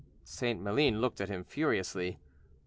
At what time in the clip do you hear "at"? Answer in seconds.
1.21-1.29